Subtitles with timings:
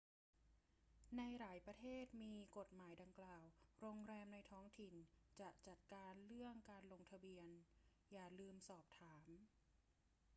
[1.17, 3.43] ในหลายประเทศที่มีกฎหมายดังกล่าว
[3.79, 4.93] โรงแรมในท้องถิ่น
[5.39, 7.47] จะจัดการเรื่องการลงทะเบียน
[8.11, 9.25] อย่าลืมสอบถาม